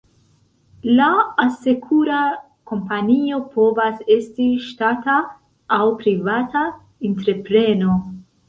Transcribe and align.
La 0.99 1.09
asekura 1.43 2.21
kompanio 2.71 3.39
povas 3.59 4.01
esti 4.17 4.49
ŝtata 4.65 5.19
aŭ 5.79 5.83
privata 6.03 6.65
entrepreno. 7.13 8.01